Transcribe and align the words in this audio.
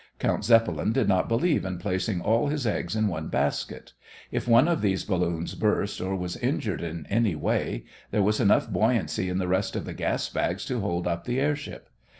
Count 0.17 0.43
Zeppelin 0.43 0.93
did 0.93 1.07
not 1.07 1.27
believe 1.29 1.63
in 1.63 1.77
placing 1.77 2.21
all 2.21 2.47
his 2.47 2.65
eggs 2.65 2.95
in 2.95 3.07
one 3.07 3.27
basket. 3.27 3.93
If 4.31 4.47
one 4.47 4.67
of 4.67 4.81
these 4.81 5.03
balloons 5.05 5.53
burst 5.53 6.01
or 6.01 6.15
was 6.15 6.35
injured 6.37 6.81
in 6.81 7.05
any 7.07 7.35
way, 7.35 7.85
there 8.09 8.23
was 8.23 8.39
enough 8.39 8.67
buoyancy 8.67 9.29
in 9.29 9.37
the 9.37 9.47
rest 9.47 9.75
of 9.75 9.85
the 9.85 9.93
gas 9.93 10.27
bags 10.27 10.65
to 10.65 10.79
hold 10.79 11.05
up 11.05 11.25
the 11.25 11.39
airship. 11.39 11.87